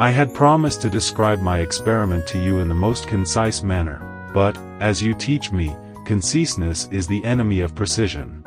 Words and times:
I 0.00 0.08
had 0.08 0.32
promised 0.32 0.80
to 0.80 0.88
describe 0.88 1.42
my 1.42 1.58
experiment 1.58 2.26
to 2.28 2.42
you 2.42 2.60
in 2.60 2.70
the 2.70 2.74
most 2.74 3.06
concise 3.06 3.62
manner, 3.62 4.30
but, 4.32 4.56
as 4.80 5.02
you 5.02 5.12
teach 5.12 5.52
me, 5.52 5.76
conciseness 6.06 6.88
is 6.90 7.06
the 7.06 7.22
enemy 7.22 7.60
of 7.60 7.74
precision. 7.74 8.42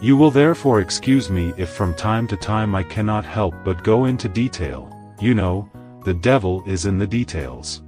You 0.00 0.16
will 0.16 0.30
therefore 0.30 0.78
excuse 0.80 1.28
me 1.30 1.52
if 1.56 1.70
from 1.70 1.94
time 1.94 2.28
to 2.28 2.36
time 2.36 2.76
I 2.76 2.84
cannot 2.84 3.24
help 3.24 3.56
but 3.64 3.82
go 3.82 4.04
into 4.04 4.28
detail, 4.28 4.88
you 5.20 5.34
know, 5.34 5.68
the 6.04 6.14
devil 6.14 6.62
is 6.64 6.86
in 6.86 6.96
the 6.96 7.08
details. 7.08 7.82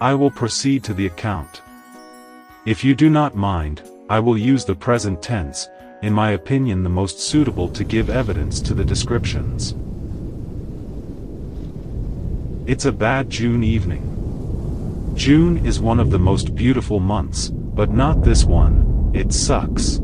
I 0.00 0.14
will 0.14 0.30
proceed 0.30 0.84
to 0.84 0.94
the 0.94 1.06
account. 1.06 1.62
If 2.64 2.84
you 2.84 2.94
do 2.94 3.10
not 3.10 3.34
mind, 3.34 3.82
I 4.08 4.20
will 4.20 4.38
use 4.38 4.64
the 4.64 4.76
present 4.76 5.20
tense, 5.20 5.68
in 6.02 6.12
my 6.12 6.30
opinion 6.30 6.84
the 6.84 6.88
most 7.00 7.18
suitable 7.18 7.68
to 7.70 7.82
give 7.82 8.08
evidence 8.08 8.60
to 8.60 8.72
the 8.72 8.84
descriptions. 8.84 9.74
It's 12.64 12.84
a 12.84 12.92
bad 12.92 13.28
June 13.28 13.64
evening. 13.64 15.12
June 15.16 15.66
is 15.66 15.80
one 15.80 15.98
of 15.98 16.12
the 16.12 16.18
most 16.18 16.54
beautiful 16.54 17.00
months, 17.00 17.48
but 17.48 17.90
not 17.90 18.22
this 18.22 18.44
one, 18.44 19.10
it 19.12 19.32
sucks. 19.32 19.98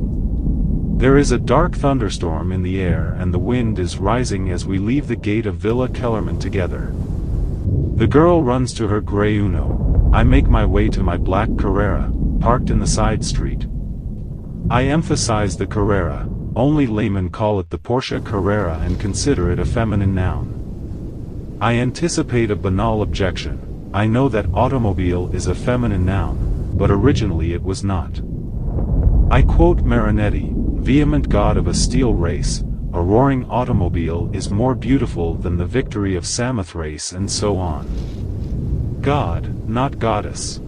There 0.97 1.19
is 1.19 1.31
a 1.31 1.39
dark 1.39 1.77
thunderstorm 1.77 2.50
in 2.50 2.65
the 2.65 2.81
air 2.81 3.17
and 3.20 3.33
the 3.33 3.39
wind 3.39 3.78
is 3.78 3.98
rising 3.98 4.50
as 4.50 4.67
we 4.67 4.78
leave 4.78 5.06
the 5.06 5.15
gate 5.15 5.47
of 5.47 5.55
Villa 5.55 5.89
Kellerman 5.89 6.41
together. 6.41 6.92
The 7.95 8.09
girl 8.09 8.42
runs 8.42 8.75
to 8.75 8.89
her 8.89 9.00
grey 9.00 9.37
Uno, 9.37 10.11
I 10.12 10.25
make 10.25 10.48
my 10.48 10.67
way 10.67 10.89
to 10.89 11.03
my 11.05 11.17
black 11.17 11.50
Carrera, 11.56 12.12
parked 12.41 12.70
in 12.70 12.81
the 12.81 12.89
side 12.89 13.25
street. 13.25 13.69
I 14.69 14.87
emphasize 14.87 15.56
the 15.56 15.67
Carrera, 15.69 16.28
only 16.56 16.89
laymen 16.89 17.31
call 17.31 17.61
it 17.61 17.70
the 17.70 17.78
Porsche 17.78 18.25
Carrera 18.25 18.81
and 18.83 18.98
consider 18.98 19.53
it 19.53 19.61
a 19.61 19.65
feminine 19.65 20.12
noun. 20.12 20.58
I 21.61 21.75
anticipate 21.75 22.53
a 22.53 22.56
banal 22.56 23.03
objection, 23.03 23.91
I 23.92 24.06
know 24.06 24.28
that 24.28 24.47
automobile 24.55 25.34
is 25.34 25.48
a 25.48 25.56
feminine 25.56 26.05
noun, 26.05 26.75
but 26.75 26.89
originally 26.89 27.53
it 27.53 27.65
was 27.65 27.83
not. 27.83 28.20
I 29.33 29.42
quote 29.42 29.78
Marinetti, 29.78 30.53
vehement 30.81 31.28
god 31.28 31.56
of 31.56 31.67
a 31.67 31.75
steel 31.75 32.15
race, 32.15 32.62
a 32.92 33.00
roaring 33.00 33.45
automobile 33.50 34.31
is 34.33 34.50
more 34.50 34.77
beautiful 34.77 35.34
than 35.34 35.56
the 35.56 35.67
victory 35.67 36.15
of 36.15 36.27
Samothrace 36.27 37.11
and 37.11 37.28
so 37.28 37.56
on. 37.56 38.98
God, 39.00 39.69
not 39.69 39.98
goddess. 39.98 40.61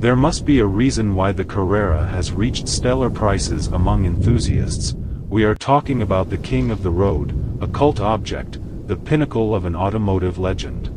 There 0.00 0.16
must 0.16 0.44
be 0.44 0.58
a 0.58 0.66
reason 0.66 1.14
why 1.14 1.30
the 1.30 1.44
Carrera 1.44 2.04
has 2.06 2.32
reached 2.32 2.68
stellar 2.68 3.10
prices 3.10 3.68
among 3.68 4.06
enthusiasts, 4.06 4.94
we 5.28 5.44
are 5.44 5.54
talking 5.54 6.02
about 6.02 6.30
the 6.30 6.38
king 6.38 6.72
of 6.72 6.82
the 6.82 6.90
road, 6.90 7.32
a 7.62 7.68
cult 7.68 8.00
object, 8.00 8.58
the 8.86 8.96
pinnacle 8.96 9.54
of 9.54 9.64
an 9.64 9.74
automotive 9.74 10.38
legend. 10.38 10.90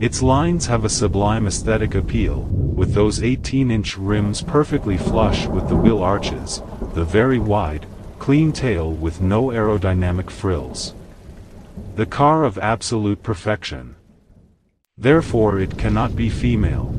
Its 0.00 0.22
lines 0.22 0.66
have 0.66 0.84
a 0.84 0.88
sublime 0.88 1.46
aesthetic 1.46 1.94
appeal, 1.94 2.40
with 2.42 2.94
those 2.94 3.20
18-inch 3.20 3.96
rims 3.96 4.42
perfectly 4.42 4.96
flush 4.96 5.46
with 5.46 5.68
the 5.68 5.76
wheel 5.76 6.02
arches, 6.02 6.62
the 6.94 7.04
very 7.04 7.38
wide, 7.38 7.86
clean 8.18 8.50
tail 8.50 8.90
with 8.90 9.20
no 9.20 9.48
aerodynamic 9.48 10.30
frills. 10.30 10.94
The 11.94 12.06
car 12.06 12.44
of 12.44 12.58
absolute 12.58 13.22
perfection. 13.22 13.94
Therefore 14.96 15.60
it 15.60 15.78
cannot 15.78 16.16
be 16.16 16.28
female. 16.28 16.94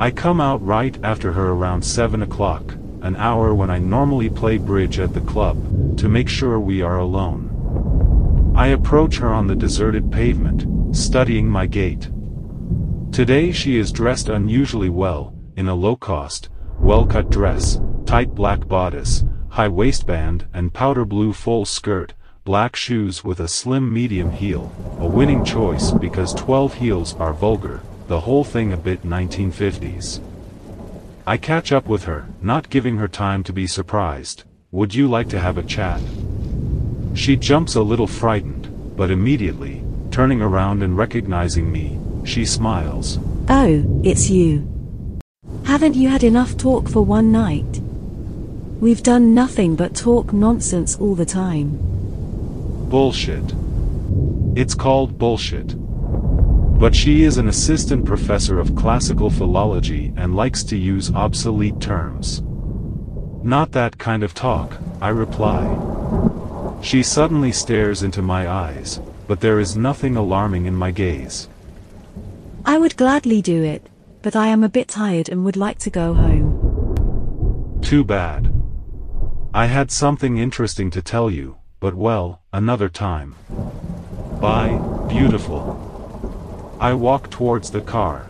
I 0.00 0.12
come 0.12 0.40
out 0.40 0.64
right 0.64 0.96
after 1.02 1.32
her 1.32 1.50
around 1.50 1.82
7 1.82 2.22
o'clock, 2.22 2.74
an 3.02 3.16
hour 3.16 3.54
when 3.54 3.70
I 3.70 3.78
normally 3.78 4.30
play 4.30 4.56
bridge 4.56 4.98
at 4.98 5.12
the 5.12 5.20
club, 5.20 5.98
to 5.98 6.08
make 6.08 6.28
sure 6.28 6.58
we 6.58 6.80
are 6.80 6.98
alone. 6.98 7.47
I 8.58 8.66
approach 8.68 9.18
her 9.18 9.32
on 9.32 9.46
the 9.46 9.54
deserted 9.54 10.10
pavement, 10.10 10.66
studying 10.92 11.48
my 11.48 11.66
gait. 11.66 12.10
Today 13.12 13.52
she 13.52 13.78
is 13.78 13.92
dressed 13.92 14.28
unusually 14.28 14.88
well, 14.88 15.32
in 15.54 15.68
a 15.68 15.74
low-cost, 15.76 16.48
well-cut 16.80 17.30
dress, 17.30 17.80
tight 18.04 18.34
black 18.34 18.66
bodice, 18.66 19.22
high 19.48 19.68
waistband 19.68 20.48
and 20.52 20.74
powder 20.74 21.04
blue 21.04 21.32
full 21.32 21.66
skirt, 21.66 22.14
black 22.42 22.74
shoes 22.74 23.22
with 23.22 23.38
a 23.38 23.46
slim 23.46 23.94
medium 23.94 24.32
heel, 24.32 24.72
a 24.98 25.06
winning 25.06 25.44
choice 25.44 25.92
because 25.92 26.34
12 26.34 26.74
heels 26.74 27.14
are 27.14 27.32
vulgar, 27.32 27.80
the 28.08 28.18
whole 28.18 28.42
thing 28.42 28.72
a 28.72 28.76
bit 28.76 29.04
1950s. 29.04 30.20
I 31.24 31.36
catch 31.36 31.70
up 31.70 31.86
with 31.86 32.02
her, 32.06 32.26
not 32.42 32.70
giving 32.70 32.96
her 32.96 33.06
time 33.06 33.44
to 33.44 33.52
be 33.52 33.68
surprised. 33.68 34.42
Would 34.72 34.96
you 34.96 35.06
like 35.06 35.28
to 35.28 35.38
have 35.38 35.58
a 35.58 35.62
chat? 35.62 36.00
She 37.18 37.34
jumps 37.34 37.74
a 37.74 37.82
little 37.82 38.06
frightened, 38.06 38.96
but 38.96 39.10
immediately, 39.10 39.82
turning 40.12 40.40
around 40.40 40.84
and 40.84 40.96
recognizing 40.96 41.70
me, 41.70 41.98
she 42.24 42.44
smiles. 42.44 43.18
Oh, 43.48 44.00
it's 44.04 44.30
you. 44.30 44.64
Haven't 45.64 45.96
you 45.96 46.08
had 46.10 46.22
enough 46.22 46.56
talk 46.56 46.88
for 46.88 47.02
one 47.02 47.32
night? 47.32 47.80
We've 48.80 49.02
done 49.02 49.34
nothing 49.34 49.74
but 49.74 49.96
talk 49.96 50.32
nonsense 50.32 50.96
all 50.96 51.16
the 51.16 51.26
time. 51.26 51.76
Bullshit. 52.88 53.52
It's 54.54 54.76
called 54.76 55.18
bullshit. 55.18 55.74
But 56.78 56.94
she 56.94 57.24
is 57.24 57.36
an 57.36 57.48
assistant 57.48 58.04
professor 58.04 58.60
of 58.60 58.76
classical 58.76 59.28
philology 59.28 60.12
and 60.16 60.36
likes 60.36 60.62
to 60.62 60.76
use 60.76 61.12
obsolete 61.12 61.80
terms. 61.80 62.42
Not 63.42 63.72
that 63.72 63.98
kind 63.98 64.22
of 64.22 64.34
talk, 64.34 64.78
I 65.00 65.08
reply. 65.08 65.97
She 66.80 67.02
suddenly 67.02 67.52
stares 67.52 68.02
into 68.02 68.22
my 68.22 68.48
eyes, 68.48 69.00
but 69.26 69.40
there 69.40 69.60
is 69.60 69.76
nothing 69.76 70.16
alarming 70.16 70.66
in 70.66 70.74
my 70.74 70.90
gaze. 70.90 71.48
I 72.64 72.78
would 72.78 72.96
gladly 72.96 73.42
do 73.42 73.62
it, 73.62 73.88
but 74.22 74.36
I 74.36 74.48
am 74.48 74.62
a 74.62 74.68
bit 74.68 74.88
tired 74.88 75.28
and 75.28 75.44
would 75.44 75.56
like 75.56 75.78
to 75.80 75.90
go 75.90 76.14
home. 76.14 77.78
Too 77.82 78.04
bad. 78.04 78.52
I 79.54 79.66
had 79.66 79.90
something 79.90 80.38
interesting 80.38 80.90
to 80.90 81.02
tell 81.02 81.30
you, 81.30 81.56
but 81.80 81.94
well, 81.94 82.42
another 82.52 82.88
time. 82.88 83.34
Bye, 84.40 84.78
beautiful. 85.08 86.76
I 86.80 86.92
walk 86.94 87.30
towards 87.30 87.70
the 87.70 87.80
car. 87.80 88.28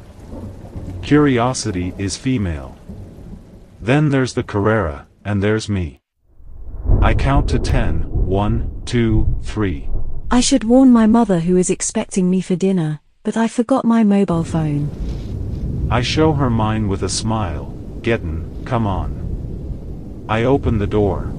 Curiosity 1.03 1.92
is 1.98 2.16
female. 2.16 2.76
Then 3.80 4.09
there's 4.09 4.34
the 4.34 4.42
Carrera, 4.42 5.06
and 5.25 5.42
there's 5.42 5.69
me. 5.69 6.00
I 7.03 7.15
count 7.15 7.48
to 7.50 7.59
ten. 7.59 8.17
One, 8.28 8.83
two, 8.84 9.41
three. 9.43 9.89
I 10.31 10.41
should 10.41 10.62
warn 10.62 10.93
my 10.93 11.06
mother 11.06 11.41
who 11.41 11.56
is 11.56 11.71
expecting 11.71 12.28
me 12.28 12.43
for 12.43 12.56
dinner, 12.56 13.00
but 13.22 13.39
I 13.39 13.49
forgot 13.49 13.87
my 13.87 14.05
mobile 14.05 14.44
phone. 14.44 15.89
I 15.91 16.03
show 16.03 16.34
her 16.34 16.50
mine 16.50 16.89
with 16.89 17.05
a 17.05 17.09
smile. 17.09 17.75
Gettin', 18.03 18.66
come 18.66 18.87
on. 18.87 20.27
I 20.28 20.44
open 20.44 20.77
the 20.77 20.87
door. 20.87 21.33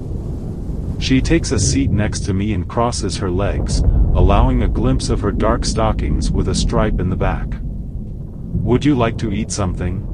She 0.98 1.20
takes 1.20 1.52
a 1.52 1.60
seat 1.60 1.92
next 1.92 2.24
to 2.24 2.34
me 2.34 2.54
and 2.54 2.68
crosses 2.68 3.18
her 3.18 3.30
legs, 3.30 3.78
allowing 3.78 4.64
a 4.64 4.68
glimpse 4.68 5.10
of 5.10 5.20
her 5.20 5.30
dark 5.30 5.64
stockings 5.64 6.32
with 6.32 6.48
a 6.48 6.56
stripe 6.56 6.98
in 6.98 7.08
the 7.08 7.14
back. 7.14 7.46
Would 7.62 8.84
you 8.84 8.96
like 8.96 9.16
to 9.18 9.32
eat 9.32 9.52
something? 9.52 10.08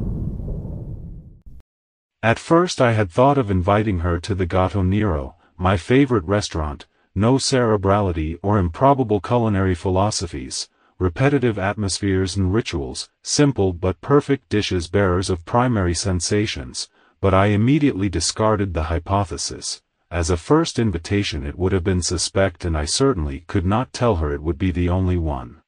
At 2.23 2.39
first 2.39 2.83
I 2.83 2.93
had 2.93 3.11
thought 3.11 3.39
of 3.39 3.51
inviting 3.51 4.01
her 4.01 4.21
to 4.21 4.35
the 4.35 4.45
Gatto 4.45 4.83
Nero, 4.83 5.36
my 5.59 5.77
favorite 5.77 6.25
restaurant, 6.25 6.87
no 7.15 7.35
cerebrality 7.37 8.39
or 8.43 8.59
improbable 8.59 9.21
culinary 9.21 9.75
philosophies, 9.75 10.69
repetitive 10.99 11.59
atmospheres 11.59 12.37
and 12.37 12.53
rituals, 12.53 13.09
simple 13.23 13.73
but 13.73 14.01
perfect 14.01 14.49
dishes 14.49 14.89
bearers 14.89 15.31
of 15.31 15.45
primary 15.45 15.95
sensations, 15.95 16.89
but 17.21 17.35
I 17.35 17.47
immediately 17.47 18.09
discarded 18.09 18.75
the 18.75 18.85
hypothesis. 18.85 19.83
As 20.11 20.31
a 20.31 20.37
first 20.37 20.79
invitation 20.79 21.45
it 21.45 21.59
would 21.59 21.73
have 21.73 21.85
been 21.85 22.03
suspect 22.03 22.65
and 22.65 22.77
I 22.77 22.85
certainly 22.85 23.45
could 23.47 23.67
not 23.67 23.93
tell 23.93 24.17
her 24.17 24.33
it 24.33 24.43
would 24.43 24.59
be 24.59 24.71
the 24.71 24.89
only 24.89 25.17
one. 25.17 25.63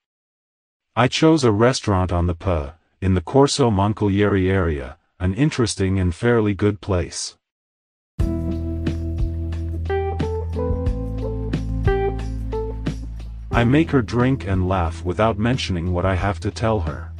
I 0.94 1.08
chose 1.08 1.44
a 1.44 1.52
restaurant 1.52 2.12
on 2.12 2.26
the 2.26 2.34
P, 2.34 2.72
in 3.00 3.14
the 3.14 3.20
Corso 3.20 3.70
Moncalieri 3.70 4.50
area, 4.50 4.96
an 5.20 5.34
interesting 5.34 5.98
and 5.98 6.14
fairly 6.14 6.54
good 6.54 6.80
place. 6.80 7.36
I 13.50 13.64
make 13.64 13.90
her 13.90 14.02
drink 14.02 14.46
and 14.46 14.68
laugh 14.68 15.04
without 15.04 15.38
mentioning 15.38 15.92
what 15.92 16.04
I 16.04 16.14
have 16.14 16.38
to 16.40 16.50
tell 16.50 16.80
her. 16.80 17.12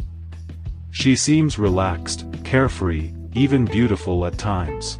She 0.91 1.17
seems 1.17 1.59
relaxed, 1.59 2.27
carefree, 2.45 3.13
even 3.35 3.65
beautiful 3.65 4.25
at 4.27 4.39
times. 4.39 4.99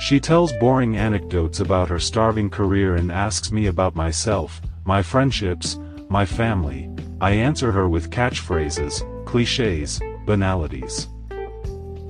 She 0.00 0.20
tells 0.20 0.52
boring 0.54 0.96
anecdotes 0.96 1.60
about 1.60 1.88
her 1.88 1.98
starving 1.98 2.50
career 2.50 2.96
and 2.96 3.10
asks 3.10 3.50
me 3.50 3.66
about 3.66 3.94
myself, 3.94 4.60
my 4.84 5.02
friendships, 5.02 5.78
my 6.08 6.24
family. 6.24 6.90
I 7.20 7.30
answer 7.32 7.72
her 7.72 7.88
with 7.88 8.10
catchphrases, 8.10 9.02
cliches, 9.24 10.00
banalities. 10.26 11.08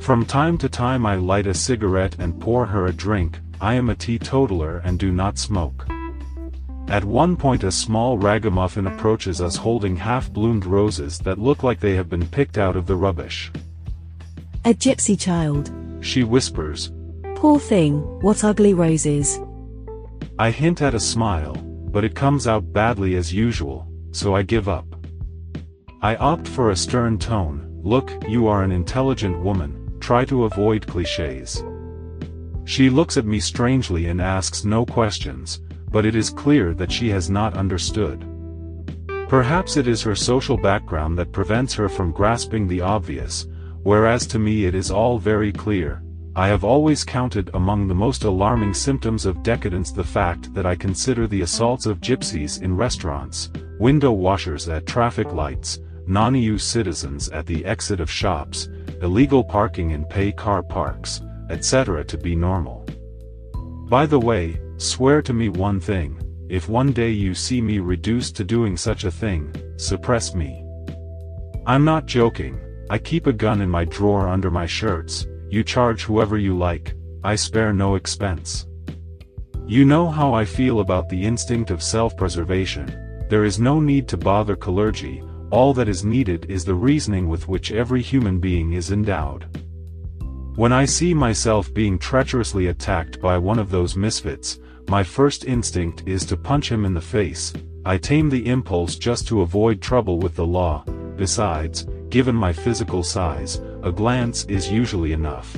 From 0.00 0.24
time 0.24 0.58
to 0.58 0.69
time 0.69 1.06
I 1.06 1.16
light 1.16 1.46
a 1.46 1.54
cigarette 1.54 2.16
and 2.19 2.40
pour 2.40 2.66
her 2.66 2.86
a 2.86 2.92
drink, 2.92 3.38
I 3.60 3.74
am 3.74 3.88
a 3.88 3.94
teetotaler 3.94 4.78
and 4.84 4.98
do 4.98 5.12
not 5.12 5.38
smoke. 5.38 5.86
At 6.88 7.04
one 7.04 7.36
point 7.36 7.64
a 7.64 7.72
small 7.72 8.16
ragamuffin 8.16 8.86
approaches 8.86 9.40
us 9.40 9.56
holding 9.56 9.96
half-bloomed 9.96 10.64
roses 10.64 11.18
that 11.20 11.38
look 11.38 11.64
like 11.64 11.80
they 11.80 11.94
have 11.94 12.08
been 12.08 12.26
picked 12.28 12.58
out 12.58 12.76
of 12.76 12.86
the 12.86 12.94
rubbish. 12.94 13.50
A 14.64 14.72
gypsy 14.72 15.18
child. 15.18 15.72
She 16.00 16.22
whispers. 16.22 16.92
Poor 17.34 17.58
thing, 17.58 18.00
what 18.20 18.44
ugly 18.44 18.72
roses. 18.72 19.40
I 20.38 20.50
hint 20.50 20.80
at 20.80 20.94
a 20.94 21.00
smile, 21.00 21.54
but 21.54 22.04
it 22.04 22.14
comes 22.14 22.46
out 22.46 22.72
badly 22.72 23.16
as 23.16 23.32
usual, 23.32 23.88
so 24.12 24.36
I 24.36 24.42
give 24.42 24.68
up. 24.68 24.86
I 26.02 26.14
opt 26.16 26.46
for 26.46 26.70
a 26.70 26.76
stern 26.76 27.18
tone, 27.18 27.80
look, 27.82 28.12
you 28.28 28.46
are 28.46 28.62
an 28.62 28.70
intelligent 28.70 29.38
woman, 29.40 29.98
try 29.98 30.24
to 30.26 30.44
avoid 30.44 30.86
cliches. 30.86 31.64
She 32.64 32.90
looks 32.90 33.16
at 33.16 33.24
me 33.24 33.40
strangely 33.40 34.06
and 34.06 34.20
asks 34.20 34.64
no 34.64 34.86
questions, 34.86 35.60
but 35.90 36.04
it 36.04 36.14
is 36.14 36.30
clear 36.30 36.74
that 36.74 36.92
she 36.92 37.08
has 37.10 37.30
not 37.30 37.54
understood. 37.54 38.24
Perhaps 39.28 39.76
it 39.76 39.88
is 39.88 40.02
her 40.02 40.14
social 40.14 40.56
background 40.56 41.18
that 41.18 41.32
prevents 41.32 41.74
her 41.74 41.88
from 41.88 42.12
grasping 42.12 42.68
the 42.68 42.80
obvious, 42.80 43.46
whereas 43.82 44.26
to 44.26 44.38
me 44.38 44.66
it 44.66 44.74
is 44.74 44.90
all 44.90 45.18
very 45.18 45.52
clear. 45.52 46.02
I 46.36 46.48
have 46.48 46.64
always 46.64 47.02
counted 47.02 47.50
among 47.54 47.88
the 47.88 47.94
most 47.94 48.24
alarming 48.24 48.74
symptoms 48.74 49.24
of 49.24 49.42
decadence 49.42 49.90
the 49.90 50.04
fact 50.04 50.52
that 50.54 50.66
I 50.66 50.76
consider 50.76 51.26
the 51.26 51.40
assaults 51.40 51.86
of 51.86 52.00
gypsies 52.00 52.60
in 52.60 52.76
restaurants, 52.76 53.50
window 53.80 54.12
washers 54.12 54.68
at 54.68 54.86
traffic 54.86 55.32
lights, 55.32 55.80
non-EU 56.06 56.58
citizens 56.58 57.28
at 57.30 57.46
the 57.46 57.64
exit 57.64 58.00
of 58.00 58.10
shops, 58.10 58.68
illegal 59.02 59.42
parking 59.42 59.90
in 59.90 60.04
pay 60.04 60.30
car 60.30 60.62
parks, 60.62 61.20
etc. 61.50 62.04
to 62.04 62.18
be 62.18 62.36
normal. 62.36 62.86
By 63.88 64.06
the 64.06 64.20
way, 64.20 64.60
Swear 64.78 65.23
to 65.23 65.32
me 65.32 65.49
one 65.49 65.81
thing, 65.81 66.19
if 66.50 66.69
one 66.69 66.93
day 66.93 67.11
you 67.11 67.34
see 67.34 67.62
me 67.62 67.78
reduced 67.78 68.37
to 68.37 68.44
doing 68.44 68.76
such 68.76 69.05
a 69.05 69.11
thing, 69.11 69.55
suppress 69.78 70.34
me. 70.34 70.62
I'm 71.67 71.82
not 71.84 72.05
joking, 72.05 72.61
I 72.90 72.99
keep 72.99 73.26
a 73.26 73.32
gun 73.32 73.62
in 73.62 73.70
my 73.70 73.87
drawer 73.87 74.28
under 74.28 74.50
my 74.50 74.67
shirts, 74.67 75.26
you 75.49 75.64
charge 75.64 76.02
whoever 76.02 76.37
you 76.37 76.56
like, 76.56 76.94
I 77.25 77.37
spare 77.37 77.73
no 77.73 77.94
expense. 77.94 78.67
You 79.67 79.87
know 79.87 80.08
how 80.11 80.34
I 80.34 80.44
feel 80.44 80.81
about 80.81 81.08
the 81.08 81.25
instinct 81.25 81.70
of 81.70 81.82
self-preservation, 81.82 83.26
there 83.31 83.44
is 83.44 83.58
no 83.58 83.81
need 83.81 84.06
to 84.08 84.19
bother 84.19 84.56
clergy, 84.56 85.22
all 85.50 85.72
that 85.72 85.88
is 85.88 86.05
needed 86.05 86.50
is 86.50 86.67
the 86.67 86.75
reasoning 86.75 87.29
with 87.29 87.49
which 87.49 87.72
every 87.72 88.02
human 88.02 88.38
being 88.40 88.75
is 88.75 88.93
endowed. 88.93 89.46
When 90.56 90.72
I 90.72 90.84
see 90.84 91.14
myself 91.14 91.72
being 91.72 91.99
treacherously 91.99 92.69
attacked 92.69 93.20
by 93.20 93.38
one 93.38 93.58
of 93.58 93.70
those 93.70 93.96
misfits, 93.96 94.58
my 94.88 95.02
first 95.02 95.44
instinct 95.44 96.02
is 96.06 96.24
to 96.26 96.36
punch 96.36 96.70
him 96.70 96.84
in 96.84 96.94
the 96.94 97.00
face, 97.00 97.52
I 97.84 97.98
tame 97.98 98.28
the 98.28 98.46
impulse 98.46 98.96
just 98.96 99.26
to 99.28 99.42
avoid 99.42 99.80
trouble 99.80 100.18
with 100.18 100.34
the 100.34 100.46
law, 100.46 100.84
besides, 101.16 101.86
given 102.08 102.34
my 102.34 102.52
physical 102.52 103.02
size, 103.02 103.60
a 103.82 103.92
glance 103.92 104.44
is 104.44 104.70
usually 104.70 105.12
enough. 105.12 105.56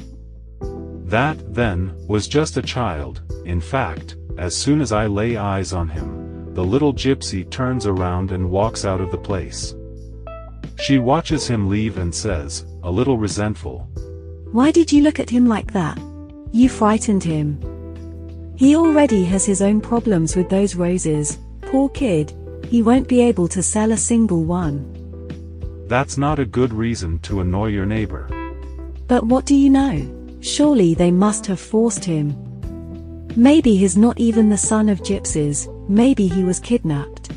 That, 1.04 1.54
then, 1.54 1.94
was 2.06 2.28
just 2.28 2.56
a 2.58 2.62
child, 2.62 3.22
in 3.44 3.60
fact, 3.60 4.16
as 4.36 4.54
soon 4.54 4.80
as 4.80 4.92
I 4.92 5.06
lay 5.06 5.36
eyes 5.36 5.72
on 5.72 5.88
him, 5.88 6.52
the 6.54 6.64
little 6.64 6.92
gypsy 6.92 7.48
turns 7.50 7.86
around 7.86 8.30
and 8.32 8.50
walks 8.50 8.84
out 8.84 9.00
of 9.00 9.10
the 9.10 9.18
place. 9.18 9.74
She 10.78 10.98
watches 10.98 11.46
him 11.46 11.68
leave 11.68 11.98
and 11.98 12.14
says, 12.14 12.66
a 12.82 12.90
little 12.90 13.18
resentful. 13.18 13.88
Why 14.52 14.70
did 14.70 14.92
you 14.92 15.02
look 15.02 15.18
at 15.18 15.30
him 15.30 15.46
like 15.46 15.72
that? 15.72 15.98
You 16.52 16.68
frightened 16.68 17.24
him. 17.24 17.77
He 18.58 18.74
already 18.74 19.24
has 19.26 19.46
his 19.46 19.62
own 19.62 19.80
problems 19.80 20.34
with 20.34 20.48
those 20.48 20.74
roses, 20.74 21.38
poor 21.60 21.88
kid, 21.90 22.32
he 22.68 22.82
won't 22.82 23.06
be 23.06 23.20
able 23.20 23.46
to 23.46 23.62
sell 23.62 23.92
a 23.92 23.96
single 23.96 24.42
one. 24.42 25.86
That's 25.86 26.18
not 26.18 26.40
a 26.40 26.44
good 26.44 26.72
reason 26.72 27.20
to 27.20 27.40
annoy 27.40 27.68
your 27.68 27.86
neighbor. 27.86 28.26
But 29.06 29.24
what 29.24 29.46
do 29.46 29.54
you 29.54 29.70
know? 29.70 30.36
Surely 30.40 30.94
they 30.94 31.12
must 31.12 31.46
have 31.46 31.60
forced 31.60 32.04
him. 32.04 32.34
Maybe 33.36 33.76
he's 33.76 33.96
not 33.96 34.18
even 34.18 34.48
the 34.48 34.58
son 34.58 34.88
of 34.88 35.04
gypsies, 35.04 35.68
maybe 35.88 36.26
he 36.26 36.42
was 36.42 36.58
kidnapped. 36.58 37.30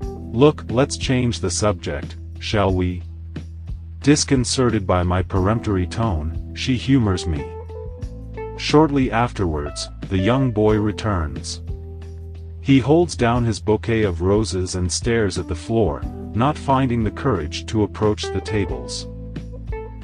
Look, 0.00 0.64
let's 0.70 0.96
change 0.96 1.40
the 1.40 1.50
subject, 1.50 2.16
shall 2.38 2.72
we? 2.72 3.02
Disconcerted 4.00 4.86
by 4.86 5.02
my 5.02 5.22
peremptory 5.22 5.86
tone, 5.86 6.54
she 6.56 6.78
humors 6.78 7.26
me. 7.26 7.53
Shortly 8.64 9.10
afterwards, 9.10 9.90
the 10.08 10.16
young 10.16 10.50
boy 10.50 10.78
returns. 10.78 11.60
He 12.62 12.78
holds 12.78 13.14
down 13.14 13.44
his 13.44 13.60
bouquet 13.60 14.04
of 14.04 14.22
roses 14.22 14.74
and 14.74 14.90
stares 14.90 15.36
at 15.36 15.48
the 15.48 15.54
floor, 15.54 16.00
not 16.34 16.56
finding 16.56 17.04
the 17.04 17.10
courage 17.10 17.66
to 17.66 17.82
approach 17.82 18.22
the 18.22 18.40
tables. 18.40 19.06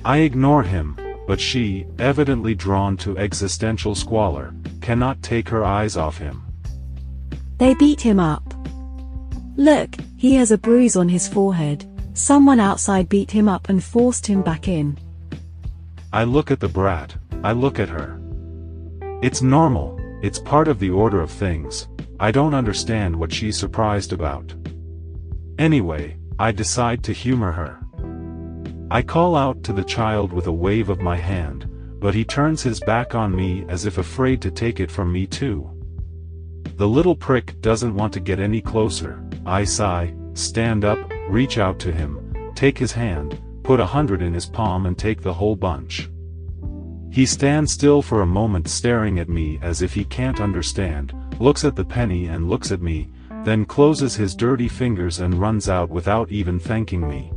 I 0.04 0.18
ignore 0.18 0.62
him, 0.62 0.94
but 1.26 1.40
she, 1.40 1.86
evidently 1.98 2.54
drawn 2.54 2.98
to 2.98 3.16
existential 3.16 3.94
squalor, 3.94 4.52
cannot 4.82 5.22
take 5.22 5.48
her 5.48 5.64
eyes 5.64 5.96
off 5.96 6.18
him. 6.18 6.42
They 7.56 7.72
beat 7.72 8.02
him 8.02 8.20
up. 8.20 8.44
Look, 9.56 9.96
he 10.18 10.34
has 10.34 10.50
a 10.50 10.58
bruise 10.58 10.96
on 10.96 11.08
his 11.08 11.26
forehead. 11.26 11.86
Someone 12.12 12.60
outside 12.60 13.08
beat 13.08 13.30
him 13.30 13.48
up 13.48 13.70
and 13.70 13.82
forced 13.82 14.26
him 14.26 14.42
back 14.42 14.68
in. 14.68 14.98
I 16.12 16.24
look 16.24 16.50
at 16.50 16.60
the 16.60 16.68
brat, 16.68 17.16
I 17.42 17.52
look 17.52 17.78
at 17.78 17.88
her. 17.88 18.19
It's 19.22 19.43
normal, 19.43 20.00
it's 20.22 20.38
part 20.38 20.67
of 20.67 20.78
the 20.78 20.88
order 20.88 21.20
of 21.20 21.31
things, 21.31 21.88
I 22.19 22.31
don't 22.31 22.55
understand 22.55 23.14
what 23.14 23.31
she's 23.31 23.58
surprised 23.58 24.14
about. 24.14 24.55
Anyway, 25.58 26.17
I 26.38 26.52
decide 26.52 27.05
to 27.05 27.12
humor 27.12 27.52
her. 27.52 27.78
I 28.90 29.02
call 29.02 29.37
out 29.37 29.62
to 29.64 29.75
the 29.75 29.85
child 29.85 30.33
with 30.33 30.47
a 30.47 30.52
wave 30.52 30.88
of 30.88 31.02
my 31.02 31.16
hand, 31.16 31.66
but 32.00 32.14
he 32.14 32.25
turns 32.25 32.62
his 32.62 32.80
back 32.80 33.14
on 33.14 33.37
me 33.37 33.66
as 33.68 33.85
if 33.85 33.99
afraid 33.99 34.40
to 34.40 34.50
take 34.50 34.80
it 34.80 34.90
from 34.90 35.12
me 35.12 35.26
too. 35.26 35.71
The 36.76 36.88
little 36.88 37.14
prick 37.14 37.61
doesn't 37.61 37.94
want 37.94 38.14
to 38.14 38.21
get 38.21 38.40
any 38.40 38.62
closer, 38.62 39.23
I 39.44 39.64
sigh, 39.64 40.14
stand 40.33 40.87
up, 40.87 40.99
reach 41.28 41.59
out 41.59 41.78
to 41.80 41.92
him, 41.92 42.52
take 42.54 42.78
his 42.78 42.92
hand, 42.92 43.38
put 43.64 43.80
a 43.80 43.87
hundred 43.87 44.23
in 44.23 44.33
his 44.33 44.47
palm 44.47 44.87
and 44.87 44.97
take 44.97 45.21
the 45.21 45.35
whole 45.35 45.56
bunch. 45.56 46.09
He 47.11 47.26
stands 47.26 47.73
still 47.73 48.02
for 48.02 48.23
a 48.23 48.26
moment 48.26 48.69
staring 48.69 49.19
at 49.19 49.29
me 49.29 49.59
as 49.62 49.83
if 49.83 49.93
he 49.93 50.05
can't 50.05 50.40
understand, 50.40 51.12
looks 51.40 51.64
at 51.64 51.75
the 51.75 51.85
penny 51.85 52.26
and 52.26 52.49
looks 52.49 52.71
at 52.71 52.81
me, 52.81 53.09
then 53.45 53.64
closes 53.64 54.14
his 54.14 54.37
dirty 54.37 54.69
fingers 54.69 55.19
and 55.19 55.35
runs 55.35 55.69
out 55.69 55.90
without 55.90 56.31
even 56.31 56.61
thanking 56.61 57.07
me. 57.09 57.33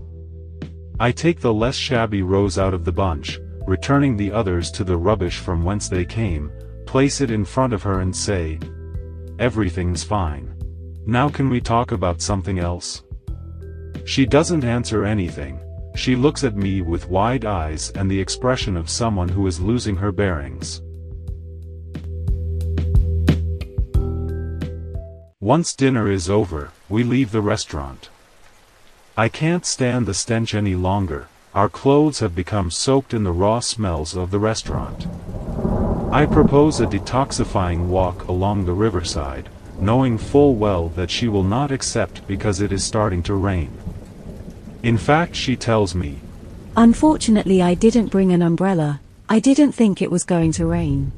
I 1.00 1.12
take 1.12 1.40
the 1.40 1.54
less 1.54 1.76
shabby 1.76 2.22
rose 2.22 2.60
out 2.60 2.76
of 2.76 2.86
the 2.86 2.92
bunch, 2.92 3.40
returning 3.66 4.16
the 4.16 4.32
others 4.32 4.70
to 4.72 4.84
the 4.84 4.98
rubbish 4.98 5.40
from 5.40 5.64
whence 5.64 5.90
they 5.90 6.06
came, 6.06 6.52
place 6.86 7.20
it 7.20 7.32
in 7.32 7.44
front 7.44 7.74
of 7.74 7.82
her 7.82 8.02
and 8.02 8.16
say, 8.16 8.60
Everything's 9.40 10.04
fine. 10.04 10.54
Now 11.08 11.30
can 11.30 11.50
we 11.50 11.60
talk 11.60 11.92
about 11.92 12.22
something 12.22 12.60
else? 12.60 13.02
She 14.06 14.26
doesn't 14.28 14.64
answer 14.64 15.04
anything, 15.04 15.60
she 15.96 16.16
looks 16.16 16.44
at 16.44 16.56
me 16.56 16.82
with 16.82 17.10
wide 17.10 17.46
eyes 17.46 17.92
and 17.92 18.10
the 18.10 18.20
expression 18.20 18.76
of 18.76 18.90
someone 18.90 19.30
who 19.30 19.46
is 19.48 19.60
losing 19.60 19.96
her 19.96 20.12
bearings. 20.12 20.82
Once 25.40 25.76
dinner 25.76 26.10
is 26.10 26.30
over, 26.30 26.72
we 26.90 27.04
leave 27.04 27.32
the 27.32 27.42
restaurant. 27.42 28.10
I 29.18 29.30
can't 29.30 29.66
stand 29.66 30.06
the 30.06 30.14
stench 30.14 30.56
any 30.56 30.74
longer, 30.74 31.28
our 31.54 31.70
clothes 31.70 32.20
have 32.20 32.34
become 32.34 32.72
soaked 32.72 33.14
in 33.14 33.24
the 33.24 33.32
raw 33.32 33.60
smells 33.60 34.16
of 34.16 34.32
the 34.32 34.40
restaurant. 34.40 35.06
I 36.12 36.26
propose 36.26 36.80
a 36.80 36.88
detoxifying 36.88 37.88
walk 37.88 38.28
along 38.28 38.66
the 38.66 38.74
riverside, 38.74 39.50
knowing 39.80 40.18
full 40.18 40.56
well 40.56 40.90
that 40.90 41.12
she 41.12 41.28
will 41.28 41.44
not 41.44 41.72
accept 41.72 42.26
because 42.26 42.62
it 42.62 42.72
is 42.72 42.84
starting 42.84 43.22
to 43.24 43.36
rain. 43.36 43.70
In 44.84 44.98
fact 44.98 45.34
she 45.34 45.56
tells 45.56 45.96
me. 45.96 46.20
Unfortunately 46.76 47.62
I 47.62 47.74
didn't 47.74 48.08
bring 48.08 48.34
an 48.34 48.42
umbrella, 48.42 49.00
I 49.30 49.40
didn't 49.40 49.72
think 49.72 50.02
it 50.02 50.12
was 50.12 50.26
going 50.26 50.52
to 50.54 50.66
rain. 50.66 51.14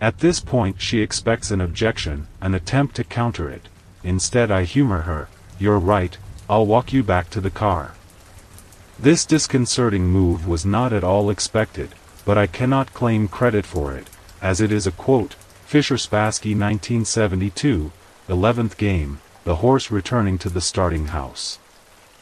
At 0.00 0.20
this 0.20 0.38
point 0.38 0.80
she 0.80 1.00
expects 1.00 1.50
an 1.50 1.60
objection, 1.60 2.28
an 2.40 2.54
attempt 2.54 2.94
to 2.96 3.04
counter 3.04 3.50
it. 3.50 3.68
Instead 4.04 4.52
I 4.52 4.62
humor 4.62 5.00
her, 5.00 5.28
you're 5.58 5.80
right, 5.80 6.16
I'll 6.48 6.66
walk 6.66 6.92
you 6.92 7.02
back 7.02 7.28
to 7.30 7.40
the 7.40 7.50
car. 7.50 7.94
This 9.00 9.26
disconcerting 9.26 10.06
move 10.06 10.46
was 10.46 10.64
not 10.64 10.92
at 10.92 11.02
all 11.02 11.30
expected, 11.30 11.90
but 12.24 12.38
I 12.38 12.46
cannot 12.46 12.94
claim 12.94 13.26
credit 13.26 13.66
for 13.66 13.96
it, 13.96 14.08
as 14.40 14.60
it 14.60 14.70
is 14.70 14.86
a 14.86 14.92
quote, 14.92 15.34
Fischer 15.66 15.96
Spassky 15.96 16.54
1972, 16.54 17.90
11th 18.28 18.76
game, 18.76 19.18
the 19.42 19.56
horse 19.56 19.90
returning 19.90 20.38
to 20.38 20.48
the 20.48 20.60
starting 20.60 21.08
house. 21.08 21.58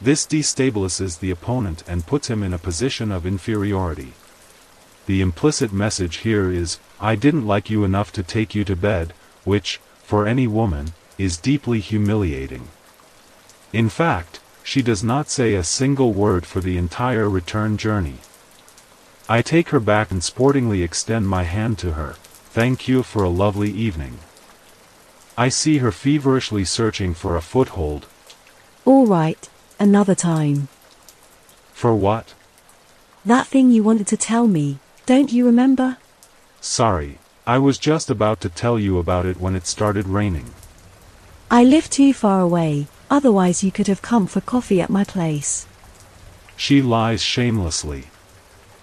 This 0.02 0.26
destabilizes 0.26 1.21
the 1.21 1.30
opponent 1.30 1.85
and 1.87 2.04
puts 2.04 2.28
him 2.28 2.42
in 2.42 2.52
a 2.52 2.59
position 2.59 3.12
of 3.12 3.25
inferiority. 3.25 4.14
The 5.06 5.21
implicit 5.21 5.73
message 5.73 6.16
here 6.18 6.50
is, 6.50 6.80
I 7.00 7.14
didn't 7.14 7.47
like 7.47 7.71
you 7.71 7.85
enough 7.85 8.11
to 8.14 8.25
take 8.25 8.52
you 8.52 8.64
to 8.64 8.75
bed, 8.75 9.12
which, 9.44 9.80
for 10.02 10.26
any 10.26 10.49
woman, 10.49 10.94
is 11.18 11.37
deeply 11.37 11.78
humiliating. 11.78 12.66
In 13.73 13.88
fact, 13.88 14.40
she 14.64 14.82
does 14.82 15.04
not 15.04 15.28
say 15.28 15.54
a 15.54 15.62
single 15.62 16.12
word 16.12 16.47
for 16.47 16.61
the 16.61 16.78
entire 16.78 17.30
return 17.30 17.76
journey. 17.76 18.18
I 19.28 19.40
take 19.40 19.68
her 19.68 19.80
back 19.80 20.11
and 20.11 20.23
sportingly 20.23 20.82
extend 20.82 21.28
my 21.28 21.44
hand 21.44 21.78
to 21.78 21.92
her, 21.92 22.16
thank 22.50 22.88
you 22.88 23.04
for 23.04 23.23
a 23.23 23.28
lovely 23.28 23.71
evening. 23.71 24.18
I 25.38 25.49
see 25.49 25.78
her 25.78 25.92
feverishly 25.92 26.64
searching 26.64 27.14
for 27.14 27.37
a 27.37 27.40
foothold. 27.40 28.06
All 28.85 29.06
right, 29.06 29.49
another 29.79 30.14
time. 30.14 30.69
For 31.73 31.95
what? 31.95 32.35
That 33.25 33.47
thing 33.47 33.71
you 33.71 33.83
wanted 33.83 34.07
to 34.09 34.17
tell 34.17 34.47
me, 34.47 34.79
don't 35.07 35.33
you 35.33 35.47
remember? 35.47 35.99
Sorry, 36.61 37.19
I 37.47 37.59
was 37.59 37.79
just 37.79 38.09
about 38.11 38.41
to 38.43 38.49
tell 38.49 38.79
you 38.79 38.99
about 38.99 39.26
it 39.26 39.41
when 39.41 39.57
it 39.57 39.67
started 39.67 40.07
raining. 40.07 40.50
I 41.50 41.64
live 41.64 41.91
too 41.91 42.12
far 42.12 42.41
away, 42.41 42.87
otherwise 43.11 43.62
you 43.62 43.73
could 43.73 43.88
have 43.88 44.00
come 44.00 44.26
for 44.26 44.41
coffee 44.41 44.81
at 44.81 44.91
my 44.91 45.05
place. 45.05 45.67
She 46.57 46.81
lies 46.81 47.23
shamelessly. 47.23 48.05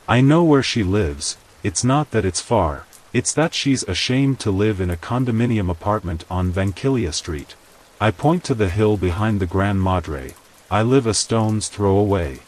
I 0.08 0.22
know 0.22 0.43
where 0.43 0.63
she 0.63 0.84
lives, 0.84 1.38
it's 1.63 1.84
not 1.84 2.12
that 2.12 2.25
it's 2.25 2.41
far, 2.41 2.86
it's 3.13 3.34
that 3.34 3.53
she's 3.53 3.84
ashamed 3.84 4.39
to 4.41 4.51
live 4.51 4.79
in 4.81 4.89
a 4.89 4.98
condominium 4.98 5.69
apartment 5.69 6.25
on 6.29 6.51
Vanchiglia 6.51 7.13
Street. 7.13 7.55
I 8.01 8.12
point 8.12 8.43
to 8.46 8.53
the 8.53 8.69
hill 8.69 8.98
behind 8.98 9.39
the 9.39 9.46
Gran 9.46 9.79
Madre. 9.79 10.36
I 10.71 10.83
live 10.83 11.07
a 11.07 11.15
stone's 11.15 11.67
throw 11.67 11.97
away. 11.97 12.39